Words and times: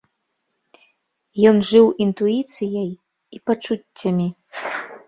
Ён 1.49 1.57
жыў 1.69 1.85
інтуіцыяй 2.07 2.91
і 3.39 3.47
пачуццямі. 3.53 4.27